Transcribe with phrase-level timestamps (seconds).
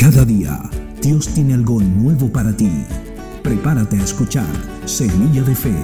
[0.00, 0.70] Cada día,
[1.02, 2.70] Dios tiene algo nuevo para ti.
[3.42, 4.46] Prepárate a escuchar
[4.84, 5.74] Semilla de Fe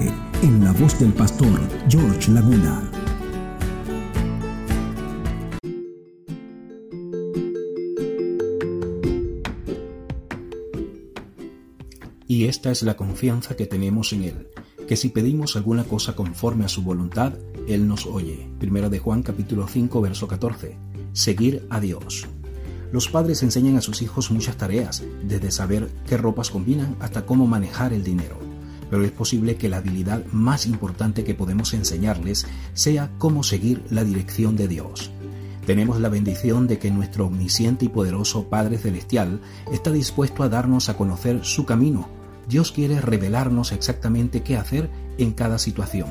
[0.41, 2.89] en la voz del pastor George Laguna.
[12.29, 14.47] Y esta es la confianza que tenemos en Él,
[14.87, 17.33] que si pedimos alguna cosa conforme a su voluntad,
[17.67, 18.49] Él nos oye.
[18.61, 20.77] Primera de Juan capítulo 5 verso 14.
[21.13, 22.29] Seguir a Dios.
[22.95, 27.45] Los padres enseñan a sus hijos muchas tareas, desde saber qué ropas combinan hasta cómo
[27.45, 28.39] manejar el dinero.
[28.89, 34.05] Pero es posible que la habilidad más importante que podemos enseñarles sea cómo seguir la
[34.05, 35.11] dirección de Dios.
[35.67, 39.41] Tenemos la bendición de que nuestro omnisciente y poderoso Padre Celestial
[39.73, 42.09] está dispuesto a darnos a conocer su camino.
[42.49, 46.11] Dios quiere revelarnos exactamente qué hacer en cada situación.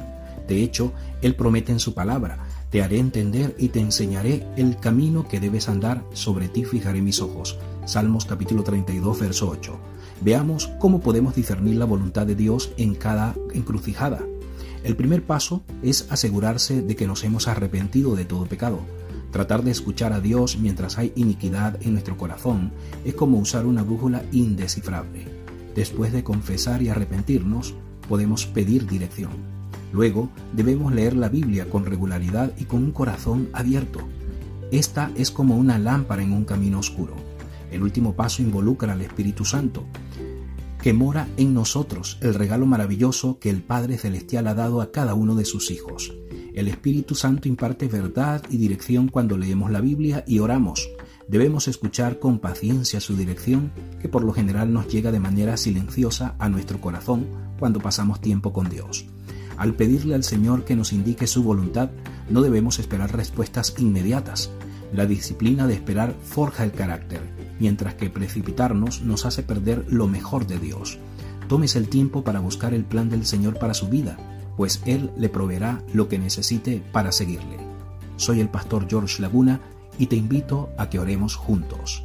[0.50, 5.28] De hecho, Él promete en su palabra, te haré entender y te enseñaré el camino
[5.28, 7.60] que debes andar, sobre ti fijaré mis ojos.
[7.86, 9.78] Salmos capítulo 32, verso 8.
[10.22, 14.26] Veamos cómo podemos discernir la voluntad de Dios en cada encrucijada.
[14.84, 18.80] El primer paso es asegurarse de que nos hemos arrepentido de todo pecado.
[19.30, 22.72] Tratar de escuchar a Dios mientras hay iniquidad en nuestro corazón
[23.06, 25.28] es como usar una brújula indescifrable.
[25.76, 27.76] Después de confesar y arrepentirnos,
[28.10, 29.63] podemos pedir dirección.
[29.94, 34.00] Luego, debemos leer la Biblia con regularidad y con un corazón abierto.
[34.72, 37.14] Esta es como una lámpara en un camino oscuro.
[37.72, 39.86] El último paso involucra al Espíritu Santo,
[40.82, 45.14] que mora en nosotros, el regalo maravilloso que el Padre Celestial ha dado a cada
[45.14, 46.14] uno de sus hijos.
[46.54, 50.90] El Espíritu Santo imparte verdad y dirección cuando leemos la Biblia y oramos.
[51.28, 53.72] Debemos escuchar con paciencia su dirección,
[54.02, 57.28] que por lo general nos llega de manera silenciosa a nuestro corazón
[57.60, 59.06] cuando pasamos tiempo con Dios.
[59.58, 61.90] Al pedirle al Señor que nos indique su voluntad,
[62.30, 64.52] no debemos esperar respuestas inmediatas.
[64.94, 67.22] La disciplina de esperar forja el carácter,
[67.60, 71.00] mientras que precipitarnos nos hace perder lo mejor de Dios.
[71.48, 74.18] Tómese el tiempo para buscar el plan del Señor para su vida,
[74.58, 77.58] pues Él le proveerá lo que necesite para seguirle.
[78.18, 79.60] Soy el pastor George Laguna
[79.98, 82.04] y te invito a que oremos juntos.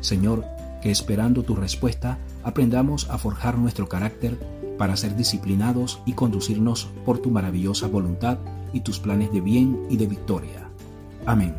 [0.00, 0.44] Señor,
[0.82, 4.38] que esperando tu respuesta aprendamos a forjar nuestro carácter
[4.78, 8.38] para ser disciplinados y conducirnos por tu maravillosa voluntad
[8.72, 10.70] y tus planes de bien y de victoria.
[11.26, 11.54] Amén.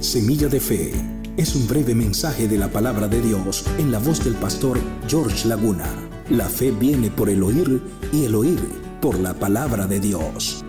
[0.00, 0.92] Semilla de Fe
[1.36, 4.78] es un breve mensaje de la palabra de Dios en la voz del pastor
[5.08, 5.86] George Laguna.
[6.28, 8.60] La fe viene por el oír y el oír
[9.00, 10.64] por la palabra de Dios.